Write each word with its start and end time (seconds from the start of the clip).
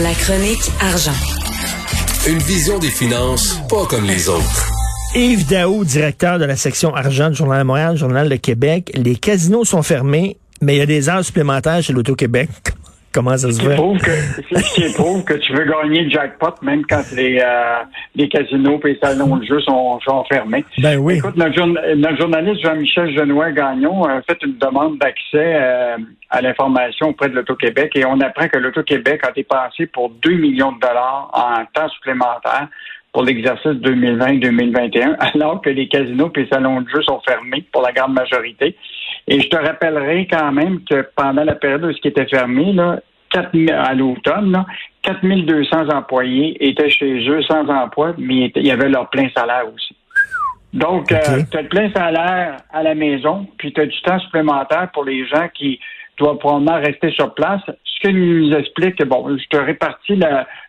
La 0.00 0.14
chronique 0.14 0.70
argent. 0.80 1.12
Une 2.26 2.38
vision 2.38 2.78
des 2.78 2.88
finances 2.88 3.60
pas 3.68 3.84
comme 3.84 4.06
les 4.06 4.26
autres. 4.26 4.70
Yves 5.14 5.46
Daou, 5.46 5.84
directeur 5.84 6.38
de 6.38 6.46
la 6.46 6.56
section 6.56 6.94
argent 6.94 7.28
du 7.28 7.36
Journal 7.36 7.58
de 7.58 7.64
Montréal, 7.64 7.98
Journal 7.98 8.30
de 8.30 8.36
Québec. 8.36 8.90
Les 8.94 9.16
casinos 9.16 9.66
sont 9.66 9.82
fermés, 9.82 10.38
mais 10.62 10.76
il 10.76 10.78
y 10.78 10.80
a 10.80 10.86
des 10.86 11.10
heures 11.10 11.22
supplémentaires 11.22 11.82
chez 11.82 11.92
l'Auto-Québec. 11.92 12.48
Comment 13.12 13.36
ça 13.36 13.50
se 13.50 13.60
fait? 13.62 13.76
Ce 13.76 14.74
qui 14.74 14.92
prouve 14.94 15.22
que 15.24 15.34
tu 15.34 15.52
veux 15.52 15.64
gagner 15.64 16.02
le 16.02 16.10
jackpot 16.10 16.54
même 16.62 16.84
quand 16.88 17.02
les, 17.14 17.38
euh, 17.40 17.82
les 18.14 18.28
casinos 18.28 18.80
et 18.84 18.92
les 18.92 18.98
salons 18.98 19.36
de 19.36 19.44
jeu 19.44 19.60
sont, 19.60 20.00
sont 20.00 20.24
fermés. 20.24 20.64
Ben 20.78 20.96
oui. 20.98 21.18
Écoute, 21.18 21.36
notre, 21.36 22.16
journaliste 22.16 22.62
Jean-Michel 22.62 23.14
Genois-Gagnon 23.16 24.04
a 24.04 24.22
fait 24.22 24.38
une 24.42 24.56
demande 24.56 24.98
d'accès 24.98 25.54
euh, 25.54 25.96
à 26.30 26.40
l'information 26.40 27.10
auprès 27.10 27.28
de 27.28 27.34
l'Auto-Québec 27.34 27.92
et 27.96 28.04
on 28.04 28.20
apprend 28.20 28.48
que 28.48 28.58
l'Auto-Québec 28.58 29.20
a 29.26 29.32
dépensé 29.32 29.86
pour 29.86 30.10
2 30.10 30.30
millions 30.32 30.72
de 30.72 30.80
dollars 30.80 31.30
en 31.32 31.64
temps 31.74 31.88
supplémentaire 31.90 32.68
pour 33.12 33.22
l'exercice 33.24 33.72
2020-2021, 33.72 35.16
alors 35.34 35.60
que 35.60 35.70
les 35.70 35.88
casinos 35.88 36.30
et 36.34 36.40
les 36.40 36.48
salons 36.48 36.80
de 36.80 36.88
jeu 36.88 37.02
sont 37.02 37.20
fermés 37.26 37.64
pour 37.70 37.82
la 37.82 37.92
grande 37.92 38.14
majorité. 38.14 38.74
Et 39.28 39.40
je 39.40 39.48
te 39.48 39.56
rappellerai 39.56 40.26
quand 40.30 40.52
même 40.52 40.80
que 40.84 41.06
pendant 41.14 41.44
la 41.44 41.54
période 41.54 41.84
où 41.84 41.92
ce 41.92 42.00
qui 42.00 42.08
était 42.08 42.26
fermé, 42.26 42.72
là, 42.72 43.00
4 43.32 43.50
à 43.72 43.94
l'automne, 43.94 44.64
4200 45.02 45.88
employés 45.88 46.56
étaient 46.60 46.90
chez 46.90 47.28
eux 47.28 47.42
sans 47.42 47.66
emploi, 47.68 48.14
mais 48.18 48.52
il 48.54 48.66
y 48.66 48.70
avait 48.70 48.88
leur 48.88 49.08
plein 49.10 49.28
salaire 49.34 49.64
aussi. 49.72 49.96
Donc, 50.72 51.12
euh, 51.12 51.18
tu 51.50 51.56
as 51.56 51.62
le 51.62 51.68
plein 51.68 51.92
salaire 51.92 52.56
à 52.72 52.82
la 52.82 52.94
maison, 52.94 53.46
puis 53.58 53.72
tu 53.72 53.80
as 53.80 53.86
du 53.86 54.00
temps 54.02 54.18
supplémentaire 54.20 54.90
pour 54.92 55.04
les 55.04 55.26
gens 55.26 55.48
qui 55.52 55.78
doivent 56.18 56.38
probablement 56.38 56.80
rester 56.80 57.10
sur 57.10 57.34
place. 57.34 57.60
Ce 57.84 58.00
que 58.00 58.08
nous 58.08 58.52
explique, 58.54 59.02
bon, 59.04 59.36
je 59.36 59.48
te 59.48 59.56
répartis 59.56 60.18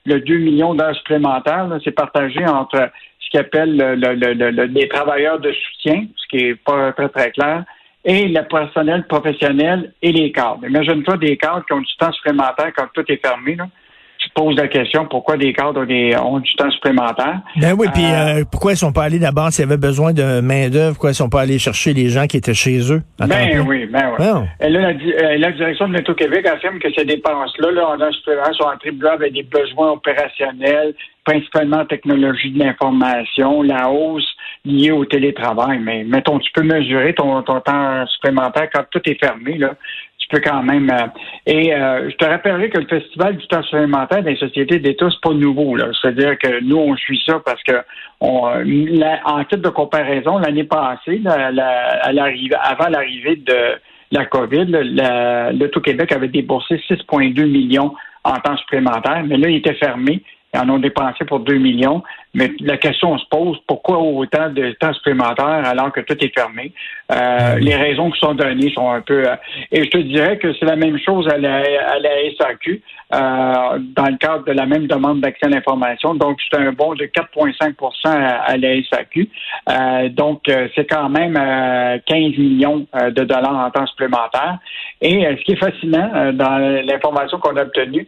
le 0.06 0.20
2 0.20 0.38
millions 0.40 0.74
d'heures 0.74 0.96
supplémentaires, 0.96 1.70
c'est 1.84 1.92
partagé 1.92 2.46
entre 2.46 2.90
ce 3.20 3.30
qu'ils 3.30 3.40
appellent 3.40 3.78
le, 3.78 4.66
les 4.66 4.88
travailleurs 4.90 5.40
de 5.40 5.52
soutien, 5.54 6.06
ce 6.16 6.28
qui 6.30 6.46
est 6.46 6.56
pas 6.56 6.92
très, 6.94 7.09
très 7.09 7.31
clair, 7.31 7.64
et 8.06 8.28
le 8.28 8.42
personnel 8.48 9.08
professionnel 9.08 9.94
et 10.02 10.12
les 10.12 10.32
cadres. 10.32 10.68
Imagine-toi 10.68 11.18
des 11.18 11.38
cadres 11.38 11.66
qui 11.66 11.73
ont 11.73 11.80
du 11.82 11.96
temps 11.98 12.12
supplémentaire 12.12 12.72
quand 12.76 12.88
tout 12.94 13.04
est 13.08 13.26
fermé. 13.26 13.56
Là. 13.56 13.68
Tu 14.23 14.29
te 14.29 14.33
poses 14.35 14.55
la 14.55 14.69
question 14.69 15.05
pourquoi 15.05 15.35
des 15.35 15.52
cadres 15.52 15.85
ont, 16.21 16.39
du 16.39 16.53
temps 16.53 16.71
supplémentaire? 16.71 17.41
Ben 17.57 17.75
oui, 17.77 17.88
puis 17.93 18.05
euh, 18.05 18.39
euh, 18.39 18.43
pourquoi 18.49 18.71
ils 18.71 18.77
sont 18.77 18.93
pas 18.93 19.03
allés 19.03 19.19
d'abord 19.19 19.52
s'il 19.52 19.66
y 19.66 19.67
avait 19.67 19.77
besoin 19.77 20.13
de 20.13 20.39
main-d'œuvre, 20.39 20.93
pourquoi 20.93 21.11
ils 21.11 21.16
sont 21.16 21.29
pas 21.29 21.41
allés 21.41 21.59
chercher 21.59 21.93
les 21.93 22.07
gens 22.07 22.25
qui 22.25 22.38
étaient 22.38 22.53
chez 22.53 22.79
eux? 22.89 23.01
Ben 23.19 23.27
oui, 23.67 23.85
ben 23.85 24.13
oui. 24.17 24.25
Et 24.61 24.69
là, 24.69 24.94
la, 24.94 25.38
la, 25.38 25.51
direction 25.51 25.89
de 25.89 25.94
l'Auto-Québec 25.95 26.45
affirme 26.47 26.79
que 26.79 26.88
ces 26.94 27.03
dépenses-là, 27.03 27.71
là, 27.71 27.89
en 27.89 28.11
supplémentaire, 28.13 28.55
sont 28.55 28.67
attribuées 28.67 29.09
avec 29.09 29.33
des 29.33 29.44
besoins 29.44 29.91
opérationnels, 29.91 30.94
principalement 31.25 31.83
technologie 31.85 32.51
de 32.51 32.59
l'information, 32.59 33.61
la 33.61 33.89
hausse 33.89 34.29
liée 34.63 34.91
au 34.91 35.03
télétravail. 35.03 35.79
Mais 35.79 36.06
mettons, 36.06 36.39
tu 36.39 36.50
peux 36.53 36.63
mesurer 36.63 37.13
ton, 37.13 37.41
ton 37.41 37.59
temps 37.59 38.06
supplémentaire 38.07 38.69
quand 38.73 38.83
tout 38.89 39.01
est 39.06 39.19
fermé, 39.19 39.57
là. 39.57 39.75
Quand 40.39 40.63
même. 40.63 40.89
Euh, 40.89 41.07
et 41.45 41.73
euh, 41.73 42.09
je 42.09 42.16
te 42.16 42.25
rappellerai 42.25 42.69
que 42.69 42.79
le 42.79 42.88
Festival 42.88 43.38
du 43.38 43.47
temps 43.47 43.61
supplémentaire 43.63 44.23
des 44.23 44.35
sociétés 44.35 44.79
d'État, 44.79 45.07
c'est 45.09 45.21
pas 45.21 45.35
nouveau. 45.35 45.77
C'est-à-dire 46.01 46.38
que 46.39 46.63
nous, 46.63 46.77
on 46.77 46.95
suit 46.95 47.21
ça 47.25 47.39
parce 47.45 47.61
que 47.63 47.73
la, 48.21 49.19
en 49.25 49.44
titre 49.44 49.61
de 49.61 49.69
comparaison, 49.69 50.39
l'année 50.39 50.63
passée, 50.63 51.21
avant 51.25 52.89
l'arrivée 52.89 53.35
de 53.35 53.79
la 54.11 54.25
COVID, 54.25 54.66
le 54.69 55.67
Tout-Québec 55.67 56.11
avait 56.11 56.29
déboursé 56.29 56.75
6,2 56.89 57.45
millions 57.45 57.94
en 58.23 58.35
temps 58.35 58.57
supplémentaire, 58.57 59.23
mais 59.25 59.38
là, 59.38 59.50
il 59.50 59.57
était 59.57 59.73
fermé. 59.75 60.23
Ils 60.53 60.59
en 60.59 60.69
ont 60.69 60.79
dépensé 60.79 61.25
pour 61.25 61.39
2 61.39 61.55
millions. 61.55 62.03
Mais 62.35 62.51
la 62.61 62.77
question 62.77 63.16
se 63.19 63.25
pose, 63.29 63.59
pourquoi 63.67 63.99
autant 63.99 64.49
de 64.49 64.71
temps 64.79 64.94
supplémentaire 64.94 65.66
alors 65.66 65.91
que 65.91 66.01
tout 66.01 66.17
est 66.19 66.33
fermé? 66.33 66.73
Euh, 67.11 67.59
les 67.59 67.75
raisons 67.75 68.09
qui 68.09 68.19
sont 68.19 68.33
données 68.33 68.71
sont 68.73 68.89
un 68.89 69.01
peu... 69.01 69.27
Euh, 69.27 69.35
et 69.71 69.83
je 69.83 69.89
te 69.89 69.97
dirais 69.99 70.39
que 70.39 70.51
c'est 70.53 70.66
la 70.66 70.75
même 70.75 70.97
chose 70.97 71.27
à 71.27 71.38
la, 71.38 71.57
à 71.57 71.99
la 71.99 72.09
SAQ 72.39 72.81
euh, 73.13 73.17
dans 73.95 74.07
le 74.07 74.17
cadre 74.17 74.45
de 74.45 74.51
la 74.51 74.66
même 74.66 74.88
demande 74.88 75.21
d'accès 75.21 75.45
à 75.45 75.49
l'information. 75.49 76.16
Donc, 76.16 76.39
c'est 76.49 76.57
un 76.57 76.71
bond 76.71 76.95
de 76.95 77.05
4,5% 77.05 78.07
à, 78.07 78.57
la 78.57 78.83
SAQ. 78.89 79.29
donc, 80.15 80.41
c'est 80.75 80.89
quand 80.89 81.09
même 81.09 81.35
15 81.35 82.38
millions 82.38 82.88
de 82.94 83.23
dollars 83.23 83.67
en 83.67 83.69
temps 83.69 83.85
supplémentaire. 83.85 84.57
Et 85.01 85.23
ce 85.38 85.44
qui 85.44 85.51
est 85.51 85.57
fascinant 85.57 86.31
dans 86.33 86.57
l'information 86.83 87.38
qu'on 87.38 87.55
a 87.57 87.61
obtenue, 87.61 88.07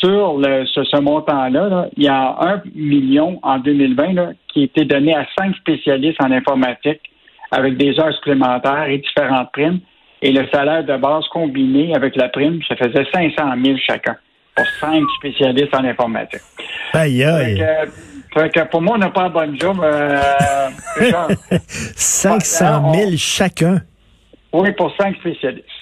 sur 0.00 0.36
le, 0.36 0.66
ce, 0.66 0.84
ce 0.84 1.00
montant-là, 1.00 1.88
il 1.96 2.04
y 2.04 2.08
a 2.08 2.36
un 2.40 2.62
million 2.74 3.05
en 3.42 3.58
2020 3.58 4.34
qui 4.52 4.64
était 4.64 4.84
donné 4.84 5.14
à 5.14 5.26
cinq 5.38 5.54
spécialistes 5.56 6.22
en 6.22 6.30
informatique 6.30 7.00
avec 7.50 7.76
des 7.76 7.98
heures 7.98 8.14
supplémentaires 8.14 8.88
et 8.88 8.98
différentes 8.98 9.52
primes. 9.52 9.80
Et 10.22 10.32
le 10.32 10.46
salaire 10.48 10.84
de 10.84 10.96
base 10.96 11.24
combiné 11.28 11.94
avec 11.94 12.16
la 12.16 12.28
prime, 12.28 12.60
ça 12.66 12.74
faisait 12.76 13.06
500 13.12 13.34
000 13.64 13.76
chacun 13.86 14.16
pour 14.54 14.66
cinq 14.80 15.04
spécialistes 15.18 15.74
en 15.74 15.84
informatique. 15.84 16.40
Aïe, 16.94 17.22
aïe. 17.22 17.62
pour 18.70 18.80
moi, 18.80 18.96
on 18.96 18.98
n'a 18.98 19.10
pas 19.10 19.24
un 19.24 19.30
bon 19.30 19.54
job. 19.58 19.76
500 21.96 22.94
000 22.94 23.10
chacun. 23.16 23.82
Oui, 24.52 24.72
pour 24.72 24.94
cinq 24.96 25.16
spécialistes. 25.16 25.75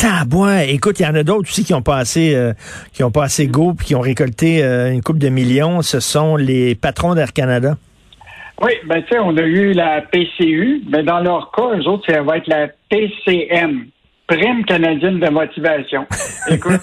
Tabouin. 0.00 0.60
Écoute, 0.60 0.98
il 0.98 1.02
y 1.02 1.06
en 1.06 1.14
a 1.14 1.22
d'autres 1.22 1.42
aussi 1.42 1.62
qui 1.62 1.74
ont 1.74 1.82
passé, 1.82 2.34
euh, 2.34 2.54
qui 2.94 3.04
ont 3.04 3.10
passé 3.10 3.48
go 3.48 3.74
puis 3.74 3.88
qui 3.88 3.94
ont 3.94 4.00
récolté 4.00 4.64
euh, 4.64 4.90
une 4.90 5.02
coupe 5.02 5.18
de 5.18 5.28
millions. 5.28 5.82
Ce 5.82 6.00
sont 6.00 6.36
les 6.36 6.74
patrons 6.74 7.14
d'Air 7.14 7.34
Canada. 7.34 7.76
Oui, 8.62 8.72
ben 8.86 9.02
tu 9.02 9.08
sais, 9.10 9.18
on 9.18 9.36
a 9.36 9.42
eu 9.42 9.74
la 9.74 10.00
PCU, 10.00 10.80
mais 10.88 11.02
dans 11.02 11.20
leur 11.20 11.50
cas, 11.52 11.76
eux 11.76 11.86
autres, 11.86 12.10
ça 12.10 12.22
va 12.22 12.38
être 12.38 12.46
la 12.46 12.68
PCM, 12.88 13.88
prime 14.30 14.64
canadienne 14.64 15.18
de 15.18 15.28
motivation. 15.28 16.06
Écoute, 16.48 16.80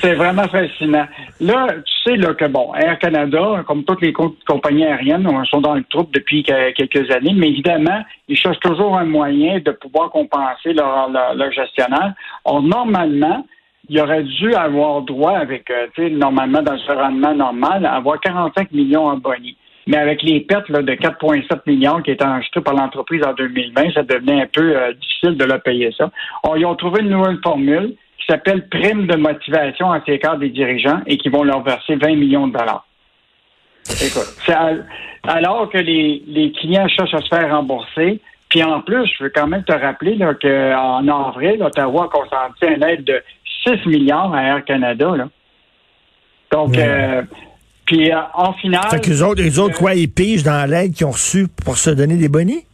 c'est 0.00 0.14
vraiment 0.14 0.48
fascinant. 0.48 1.06
Là, 1.38 1.66
tu 1.84 2.10
sais 2.10 2.16
là, 2.16 2.32
que, 2.32 2.46
bon, 2.46 2.74
Air 2.74 2.98
Canada, 2.98 3.62
comme 3.66 3.84
toutes 3.84 4.00
les 4.00 4.12
compagnies 4.12 4.86
aériennes, 4.86 5.28
sont 5.50 5.60
dans 5.60 5.74
le 5.74 5.84
trouble 5.84 6.10
depuis 6.14 6.42
quelques 6.42 7.10
années, 7.10 7.34
mais 7.36 7.50
évidemment, 7.50 8.02
ils 8.26 8.36
cherchent 8.36 8.60
toujours 8.60 8.96
un 8.96 9.04
moyen 9.04 9.58
de 9.58 9.70
pouvoir 9.72 10.10
compenser 10.10 10.72
leur, 10.72 11.10
leur, 11.10 11.52
gestionnaire. 11.52 12.14
Or, 12.44 12.62
normalement, 12.62 13.46
il 13.90 14.00
aurait 14.00 14.22
dû 14.22 14.54
avoir 14.54 15.02
droit 15.02 15.36
avec, 15.36 15.68
euh, 15.70 15.88
tu 15.94 16.04
sais, 16.04 16.10
normalement, 16.10 16.62
dans 16.62 16.78
ce 16.78 16.92
rendement 16.92 17.34
normal, 17.34 17.84
avoir 17.84 18.18
45 18.20 18.72
millions 18.72 19.06
en 19.06 19.16
bonus. 19.16 19.56
Mais 19.86 19.96
avec 19.96 20.22
les 20.22 20.40
pertes 20.40 20.70
de 20.70 20.92
4,7 20.92 21.60
millions 21.66 22.02
qui 22.02 22.10
étaient 22.10 22.24
enregistrées 22.24 22.60
par 22.60 22.74
l'entreprise 22.74 23.22
en 23.24 23.32
2020, 23.32 23.92
ça 23.94 24.02
devenait 24.02 24.42
un 24.42 24.46
peu 24.46 24.76
euh, 24.76 24.92
difficile 24.92 25.36
de 25.36 25.44
leur 25.44 25.62
payer 25.62 25.90
ça. 25.96 26.10
On, 26.44 26.54
ils 26.54 26.66
ont 26.66 26.76
trouvé 26.76 27.00
une 27.00 27.10
nouvelle 27.10 27.38
formule 27.42 27.94
qui 28.18 28.26
s'appelle 28.28 28.68
prime 28.68 29.06
de 29.06 29.16
motivation 29.16 29.86
en 29.86 30.00
ces 30.04 30.18
cadres 30.18 30.40
des 30.40 30.50
dirigeants 30.50 31.00
et 31.06 31.16
qui 31.16 31.28
vont 31.28 31.42
leur 31.42 31.62
verser 31.62 31.96
20 31.96 32.16
millions 32.16 32.46
de 32.46 32.52
dollars. 32.52 32.84
Écoute, 33.88 34.28
alors 35.24 35.68
que 35.70 35.78
les, 35.78 36.52
clients 36.52 36.88
cherchent 36.88 37.14
à 37.14 37.20
se 37.20 37.28
faire 37.28 37.50
rembourser, 37.50 38.20
puis 38.48 38.62
en 38.62 38.80
plus, 38.80 39.06
je 39.06 39.24
veux 39.24 39.30
quand 39.30 39.46
même 39.46 39.64
te 39.64 39.72
rappeler 39.72 40.18
qu'en 40.18 41.08
avril, 41.08 41.62
Ottawa 41.62 42.04
a 42.04 42.08
consenti 42.08 42.66
une 42.66 42.82
aide 42.82 43.04
de 43.04 43.22
6 43.66 43.86
milliards 43.86 44.32
à 44.34 44.42
Air 44.42 44.64
Canada. 44.64 45.14
Donc, 46.50 46.76
euh, 46.76 47.22
puis 47.90 48.12
euh, 48.12 48.16
en 48.34 48.52
finale. 48.54 48.88
Fait 48.88 49.00
que 49.00 49.10
les 49.10 49.22
autres, 49.22 49.42
les 49.42 49.58
autres 49.58 49.76
quoi, 49.76 49.94
ils 49.94 50.08
pigent 50.08 50.44
dans 50.44 50.68
l'aide 50.70 50.92
qu'ils 50.94 51.06
ont 51.06 51.10
reçue 51.10 51.46
pour 51.64 51.76
se 51.76 51.90
donner 51.90 52.16
des 52.16 52.28
bonnets? 52.28 52.64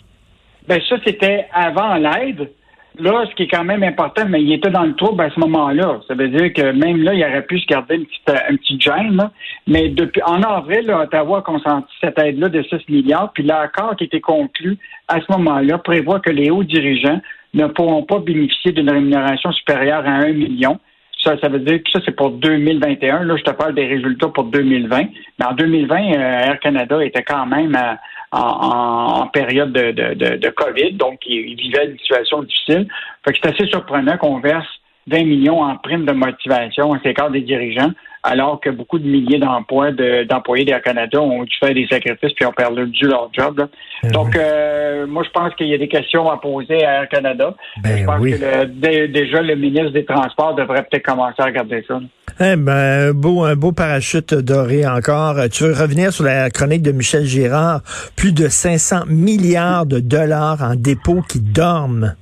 Ben 0.69 0.79
ça, 0.89 0.97
c'était 1.05 1.47
avant 1.53 1.95
l'aide. 1.95 2.51
Là, 2.99 3.25
ce 3.29 3.35
qui 3.35 3.45
est 3.45 3.49
quand 3.49 3.65
même 3.65 3.83
important, 3.83 4.23
mais 4.27 4.43
il 4.43 4.53
était 4.53 4.71
dans 4.71 4.85
le 4.85 4.95
trouble 4.95 5.23
à 5.23 5.31
ce 5.31 5.39
moment-là. 5.41 6.01
Ça 6.09 6.15
veut 6.15 6.29
dire 6.29 6.53
que 6.53 6.73
même 6.73 7.03
là, 7.03 7.13
il 7.15 7.23
aurait 7.25 7.45
pu 7.45 7.59
se 7.59 7.67
garder 7.67 7.97
une 7.97 8.07
petite, 8.07 8.29
euh, 8.31 8.53
un 8.53 8.57
petit 8.57 8.81
gêne. 8.81 9.31
Mais 9.67 9.89
depuis 9.89 10.23
en 10.23 10.43
avril, 10.43 10.91
Ottawa 10.91 11.39
a 11.39 11.43
consenti 11.43 11.93
cette 12.01 12.19
aide-là 12.19 12.49
de 12.49 12.63
6 12.63 12.89
milliards. 12.89 13.33
Puis 13.33 13.43
l'accord 13.43 13.97
qui 13.97 14.05
a 14.05 14.07
été 14.07 14.21
conclu 14.21 14.79
à 15.09 15.21
ce 15.21 15.33
moment-là 15.33 15.79
prévoit 15.79 16.21
que 16.21 16.31
les 16.31 16.51
hauts 16.51 16.65
dirigeants 16.65 17.21
ne 17.55 17.67
pourront 17.67 18.03
pas 18.03 18.19
bénéficier 18.19 18.73
d'une 18.73 18.91
rémunération 18.91 19.53
supérieure 19.53 20.03
à 20.07 20.11
1 20.11 20.33
million 20.33 20.79
ça, 21.27 21.37
ça 21.41 21.49
veut 21.49 21.59
dire 21.59 21.83
que 21.83 21.91
ça, 21.91 22.01
c'est 22.05 22.15
pour 22.15 22.31
2021. 22.31 23.25
Là, 23.25 23.37
je 23.37 23.43
te 23.43 23.51
parle 23.51 23.75
des 23.75 23.87
résultats 23.87 24.29
pour 24.29 24.45
2020. 24.45 25.07
Mais 25.39 25.45
en 25.45 25.55
2020, 25.55 25.97
euh, 25.97 26.19
Air 26.19 26.61
Canada 26.61 27.05
était 27.05 27.25
quand 27.25 27.47
même 27.47 27.75
euh, 27.75 27.95
en, 28.33 29.27
période 29.29 29.73
de, 29.73 30.49
COVID, 30.51 30.93
donc 30.93 31.19
il, 31.27 31.57
vivait 31.57 31.87
une 31.87 31.99
situation 31.99 32.43
difficile. 32.43 32.89
Fait 33.25 33.33
que 33.33 33.39
c'est 33.43 33.55
assez 33.55 33.67
surprenant 33.67 34.17
qu'on 34.19 34.39
verse 34.39 34.69
20 35.09 35.25
millions 35.25 35.63
en 35.63 35.77
prime 35.77 36.05
de 36.05 36.13
motivation 36.13 36.93
à 36.93 37.01
ces 37.03 37.15
cadres 37.15 37.31
des 37.31 37.41
dirigeants, 37.41 37.91
alors 38.23 38.61
que 38.61 38.71
beaucoup 38.71 38.99
de 38.99 39.07
milliers 39.07 39.39
d'emplois 39.39 39.93
d'employés 40.29 40.65
d'Air 40.65 40.83
Canada 40.83 41.21
ont 41.21 41.45
dû 41.45 41.55
faire 41.59 41.75
des 41.75 41.87
sacrifices 41.87 42.33
puis 42.35 42.45
ont 42.47 42.53
perdu 42.53 43.07
leur 43.07 43.31
job. 43.33 43.69
Eh 44.03 44.09
Donc, 44.09 44.37
euh, 44.37 45.07
moi, 45.07 45.23
je 45.25 45.31
pense 45.31 45.55
qu'il 45.55 45.69
y 45.69 45.75
a 45.75 45.79
des 45.79 45.89
questions 45.89 46.31
à 46.31 46.39
poser 46.39 46.85
à 46.85 47.03
Air 47.03 47.09
Canada. 47.09 47.55
Ben 47.83 47.99
je 47.99 48.05
pense 48.05 48.21
que 48.21 49.07
déjà 49.07 49.43
le 49.43 49.55
ministre 49.55 49.91
des 49.91 50.05
Transports 50.05 50.55
devrait 50.55 50.85
peut-être 50.91 51.05
commencer 51.05 51.37
à 51.39 51.45
regarder 51.45 51.85
ça. 51.87 52.01
Eh 52.41 52.57
ben, 52.57 53.13
beau, 53.13 53.45
un 53.45 53.57
beau 53.57 53.73
parachute 53.73 54.35
doré 54.35 54.87
encore. 54.87 55.37
Tu 55.51 55.65
veux 55.65 55.73
revenir 55.73 56.13
sur 56.13 56.25
la 56.25 56.51
chronique 56.51 56.83
de 56.83 56.93
Michel 56.93 57.25
Girard? 57.25 57.81
Plus 58.17 58.33
de 58.33 58.49
500 58.49 59.05
milliards 59.07 59.87
de 59.87 60.01
dollars 60.01 60.63
en 60.63 60.75
dépôts 60.75 61.23
qui 61.29 61.41
dorment 61.41 62.15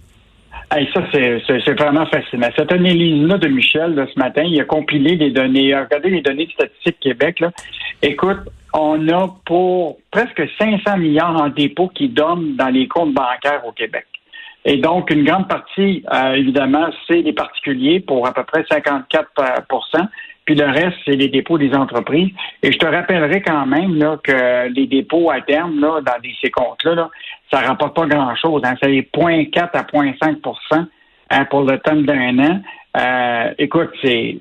ça, 0.93 1.03
c'est 1.13 1.79
vraiment 1.79 2.07
fascinant. 2.07 2.49
Cette 2.57 2.73
analyse-là 2.73 3.39
de 3.39 3.49
Michel, 3.49 4.07
ce 4.13 4.19
matin, 4.19 4.43
il 4.45 4.61
a 4.61 4.65
compilé 4.65 5.17
des 5.17 5.31
données, 5.31 5.75
regardez 5.75 6.11
les 6.11 6.21
données 6.21 6.47
de 6.47 6.53
Statistique 6.53 7.01
Québec. 7.01 7.43
Écoute, 8.03 8.41
on 8.73 9.09
a 9.09 9.29
pour 9.45 9.99
presque 10.11 10.43
500 10.59 10.99
milliards 10.99 11.41
en 11.41 11.49
dépôts 11.49 11.89
qui 11.89 12.09
dorment 12.09 12.57
dans 12.57 12.69
les 12.69 12.89
comptes 12.89 13.15
bancaires 13.15 13.65
au 13.67 13.73
Québec. 13.73 14.07
Et 14.65 14.79
donc, 14.79 15.11
une 15.11 15.25
grande 15.25 15.47
partie, 15.47 16.03
euh, 16.13 16.33
évidemment, 16.33 16.89
c'est 17.07 17.21
les 17.21 17.35
particuliers 17.35 18.01
pour 18.01 18.27
à 18.27 18.33
peu 18.33 18.45
près 18.45 18.63
54% 18.63 20.09
puis 20.45 20.55
le 20.55 20.67
reste, 20.67 20.97
c'est 21.05 21.17
les 21.17 21.29
dépôts 21.29 21.59
des 21.59 21.75
entreprises. 21.75 22.31
Et 22.63 22.71
je 22.71 22.79
te 22.79 22.87
rappellerai 22.87 23.41
quand 23.41 23.67
même 23.67 23.99
que 24.23 24.69
les 24.69 24.87
dépôts 24.87 25.31
à 25.31 25.41
terme 25.41 25.81
dans 25.81 26.03
ces 26.43 26.51
comptes-là, 26.51 26.95
là, 26.95 27.11
ça 27.51 27.63
ne 27.63 27.67
rapporte 27.67 27.95
pas 27.95 28.07
grand-chose. 28.07 28.63
Hein. 28.65 28.75
C'est 28.83 28.91
0,4 28.91 29.71
à 29.73 29.83
0,5% 29.83 30.87
hein, 31.31 31.45
pour 31.47 31.63
le 31.63 31.79
temps 31.79 31.97
d'un 31.97 32.39
an. 32.39 32.61
Euh, 32.97 33.55
écoute, 33.59 33.91
c'est 34.03 34.39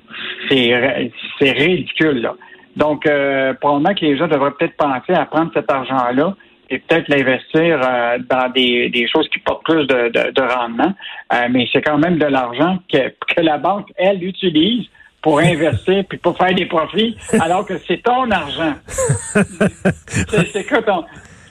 c'est 0.48 1.50
ridicule. 1.52 2.22
Là. 2.22 2.34
Donc, 2.76 3.06
euh, 3.06 3.54
probablement 3.54 3.94
que 3.94 4.04
les 4.04 4.16
gens 4.16 4.28
devraient 4.28 4.52
peut-être 4.52 4.76
penser 4.76 5.12
à 5.12 5.26
prendre 5.26 5.50
cet 5.54 5.70
argent-là 5.70 6.34
et 6.70 6.78
peut-être 6.78 7.08
l'investir 7.08 7.80
euh, 7.82 8.18
dans 8.28 8.50
des, 8.50 8.88
des, 8.88 9.06
choses 9.08 9.28
qui 9.28 9.38
portent 9.40 9.64
plus 9.64 9.86
de, 9.86 10.08
de, 10.08 10.42
rendement. 10.42 10.92
Euh, 11.32 11.46
mais 11.50 11.68
c'est 11.72 11.82
quand 11.82 11.98
même 11.98 12.18
de 12.18 12.26
l'argent 12.26 12.78
que, 12.92 13.12
que 13.34 13.40
la 13.40 13.58
banque, 13.58 13.88
elle, 13.96 14.24
utilise 14.24 14.86
pour 15.22 15.38
investir 15.38 16.04
puis 16.08 16.18
pour 16.18 16.36
faire 16.36 16.54
des 16.54 16.66
profits, 16.66 17.16
alors 17.40 17.66
que 17.66 17.78
c'est 17.86 18.02
ton 18.02 18.30
argent. 18.30 18.74
c'est 19.34 20.64
que 20.66 20.80
ton, 20.80 21.04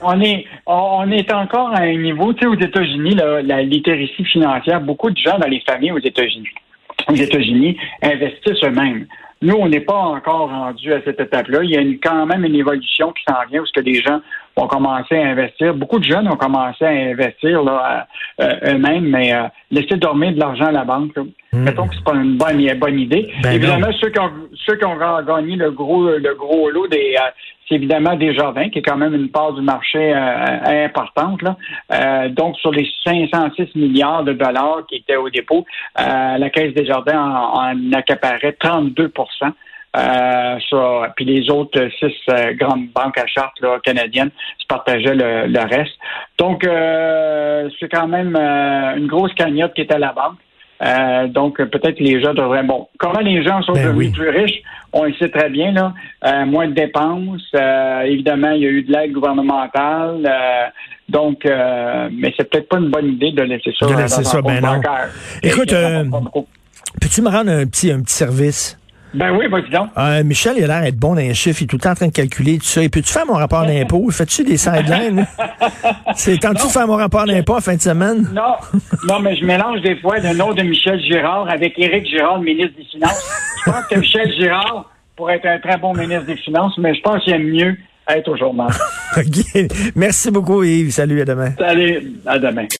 on 0.03 0.21
est, 0.21 0.45
on 0.65 1.09
est 1.11 1.31
encore 1.31 1.69
à 1.73 1.81
un 1.81 1.97
niveau, 1.97 2.33
tu 2.33 2.41
sais, 2.41 2.47
aux 2.47 2.59
États-Unis, 2.59 3.15
la 3.15 3.63
littératie 3.63 4.25
financière, 4.25 4.81
beaucoup 4.81 5.09
de 5.09 5.17
gens 5.17 5.37
dans 5.37 5.47
les 5.47 5.61
familles 5.61 5.91
aux 5.91 5.99
États-Unis, 5.99 6.49
aux 7.09 7.15
États-Unis 7.15 7.77
investissent 8.01 8.63
eux-mêmes. 8.63 9.07
Nous, 9.41 9.55
on 9.55 9.67
n'est 9.67 9.81
pas 9.81 9.97
encore 9.97 10.49
rendu 10.49 10.93
à 10.93 11.01
cette 11.03 11.19
étape-là. 11.19 11.63
Il 11.63 11.71
y 11.71 11.77
a 11.77 11.81
quand 12.01 12.25
même 12.25 12.45
une 12.45 12.55
évolution 12.55 13.11
qui 13.11 13.23
s'en 13.27 13.45
vient 13.51 13.61
où 13.61 13.65
que 13.73 13.81
des 13.81 14.01
gens 14.01 14.21
vont 14.55 14.67
commencer 14.67 15.15
à 15.15 15.27
investir. 15.29 15.73
Beaucoup 15.73 15.99
de 15.99 16.03
jeunes 16.03 16.27
ont 16.27 16.37
commencé 16.37 16.85
à 16.85 16.89
investir 16.89 17.63
là, 17.63 18.07
euh, 18.41 18.73
eux-mêmes, 18.73 19.09
mais 19.09 19.33
euh, 19.33 19.43
laisser 19.71 19.97
dormir 19.97 20.33
de 20.33 20.39
l'argent 20.39 20.65
à 20.65 20.71
la 20.71 20.83
banque, 20.83 21.15
hmm. 21.17 21.63
mettons 21.63 21.87
que 21.87 21.95
c'est 21.95 22.03
pas 22.03 22.15
une 22.15 22.37
bonne, 22.37 22.61
bonne 22.79 22.99
idée. 22.99 23.31
Ben 23.41 23.53
évidemment, 23.53 23.91
ceux 23.99 24.09
qui, 24.09 24.19
ont, 24.19 24.31
ceux 24.65 24.75
qui 24.75 24.85
ont 24.85 24.97
gagné 25.25 25.55
le 25.55 25.71
gros 25.71 26.03
le 26.03 26.35
gros 26.35 26.69
lot 26.69 26.87
des 26.87 27.15
euh, 27.17 27.29
c'est 27.67 27.75
évidemment 27.75 28.15
Desjardins, 28.15 28.69
qui 28.69 28.79
est 28.79 28.81
quand 28.81 28.97
même 28.97 29.13
une 29.13 29.29
part 29.29 29.53
du 29.53 29.61
marché 29.61 30.13
euh, 30.13 30.85
importante. 30.85 31.41
Là. 31.41 31.57
Euh, 31.91 32.29
donc, 32.29 32.57
sur 32.57 32.71
les 32.71 32.87
506 33.05 33.75
milliards 33.75 34.23
de 34.23 34.33
dollars 34.33 34.85
qui 34.89 34.97
étaient 34.97 35.15
au 35.15 35.29
dépôt, 35.29 35.65
euh, 35.99 36.37
la 36.37 36.49
Caisse 36.49 36.73
Desjardins 36.73 37.19
en, 37.19 37.71
en 37.71 37.93
accaparait 37.93 38.53
32 38.59 39.11
euh, 39.95 40.57
puis 41.15 41.25
les 41.25 41.49
autres 41.49 41.87
six 41.99 42.13
grandes 42.59 42.87
banques 42.93 43.17
à 43.17 43.27
charte 43.27 43.59
là, 43.61 43.79
canadiennes 43.83 44.31
se 44.57 44.65
partageaient 44.67 45.15
le, 45.15 45.75
reste. 45.75 45.95
Donc, 46.37 46.63
c'est 47.79 47.89
quand 47.89 48.07
même 48.07 48.35
une 48.35 49.07
grosse 49.07 49.33
cagnotte 49.33 49.73
qui 49.73 49.81
est 49.81 49.93
à 49.93 49.99
la 49.99 50.13
banque. 50.13 50.37
Euh, 50.83 51.27
donc, 51.27 51.57
peut-être 51.57 51.99
les 51.99 52.21
gens 52.21 52.33
devraient. 52.33 52.63
Bon, 52.63 52.87
comment 52.97 53.19
les 53.19 53.43
gens 53.43 53.61
sont 53.61 53.73
ben 53.73 53.87
devenus 53.87 54.11
plus 54.11 54.29
riches, 54.29 54.61
on 54.91 55.03
le 55.03 55.13
sait 55.13 55.29
très 55.29 55.49
bien, 55.49 55.71
là. 55.71 55.93
Euh, 56.25 56.45
moins 56.45 56.67
de 56.67 56.73
dépenses. 56.73 57.41
Euh, 57.55 58.01
évidemment, 58.01 58.51
il 58.51 58.63
y 58.63 58.65
a 58.65 58.69
eu 58.69 58.83
de 58.83 58.91
l'aide 58.91 59.13
gouvernementale. 59.13 60.29
donc, 61.07 61.45
mais 61.45 62.33
c'est 62.37 62.49
peut-être 62.49 62.67
pas 62.67 62.79
une 62.79 62.89
bonne 62.89 63.13
idée 63.13 63.31
de 63.31 63.43
laisser 63.43 63.71
ça. 63.79 63.87
De 63.87 63.95
laisser 63.95 64.23
ça, 64.23 64.41
ben 64.41 64.61
non. 64.61 64.81
Écoute, 65.41 65.73
peux-tu 67.01 67.21
me 67.21 67.29
rendre 67.29 67.51
un 67.51 67.65
petit, 67.65 67.91
un 67.91 68.01
petit 68.01 68.15
service? 68.15 68.77
Ben 69.13 69.35
oui, 69.35 69.47
vas-y 69.47 69.69
donc. 69.69 69.89
Euh, 69.97 70.23
Michel, 70.23 70.55
il 70.57 70.63
a 70.63 70.67
l'air 70.67 70.81
d'être 70.81 70.97
bon 70.97 71.09
dans 71.09 71.21
les 71.21 71.33
chiffres. 71.33 71.61
Il 71.61 71.65
est 71.65 71.67
tout 71.67 71.75
le 71.75 71.81
temps 71.81 71.91
en 71.91 71.95
train 71.95 72.07
de 72.07 72.11
calculer 72.11 72.57
tout 72.57 72.65
ça. 72.65 72.81
Et 72.81 72.89
peux-tu 72.89 73.13
faire 73.13 73.25
mon 73.25 73.33
rapport 73.33 73.65
d'impôt? 73.65 74.09
Fais-tu 74.11 74.43
des 74.43 74.57
sidelines? 74.57 75.25
C'est 76.15 76.37
quand 76.39 76.53
tu 76.53 76.67
faire 76.67 76.87
mon 76.87 76.95
rapport 76.95 77.25
d'impôt 77.25 77.55
en 77.55 77.61
fin 77.61 77.75
de 77.75 77.81
semaine? 77.81 78.29
Non, 78.33 78.55
non, 79.07 79.19
mais 79.19 79.35
je 79.35 79.45
mélange 79.45 79.81
des 79.81 79.97
fois 79.97 80.17
le 80.17 80.35
nom 80.35 80.53
de 80.53 80.63
Michel 80.63 80.99
Girard 81.01 81.47
avec 81.49 81.77
Éric 81.77 82.07
Girard, 82.07 82.41
ministre 82.41 82.75
des 82.77 82.85
Finances. 82.85 83.53
Je 83.65 83.71
pense 83.71 83.85
que 83.87 83.99
Michel 83.99 84.33
Girard 84.33 84.89
pourrait 85.15 85.35
être 85.35 85.45
un 85.45 85.59
très 85.59 85.77
bon 85.77 85.93
ministre 85.93 86.25
des 86.25 86.37
Finances, 86.37 86.77
mais 86.79 86.95
je 86.95 87.01
pense 87.01 87.23
qu'il 87.23 87.33
aime 87.33 87.43
mieux 87.43 87.77
être 88.09 88.29
au 88.29 88.37
journal. 88.37 88.69
OK. 89.17 89.67
Merci 89.95 90.31
beaucoup, 90.31 90.63
Yves. 90.63 90.91
Salut, 90.91 91.21
à 91.21 91.25
demain. 91.25 91.51
Salut, 91.57 92.13
à 92.25 92.39
demain. 92.39 92.65